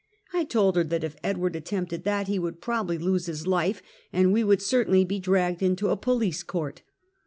I 0.33 0.45
told 0.45 0.77
her 0.77 0.83
that 0.85 1.03
if 1.03 1.15
Edward 1.23 1.55
attempted 1.55 2.05
that, 2.05 2.27
he 2.27 2.39
would 2.39 2.59
probably 2.59 2.97
lose 2.97 3.27
his 3.27 3.45
life, 3.45 3.83
and 4.11 4.33
we 4.33 4.43
would 4.43 4.63
certainly 4.63 5.05
be 5.05 5.19
dragged 5.19 5.61
into 5.61 5.89
a 5.89 5.95
police 5.95 6.41
court. 6.41 6.81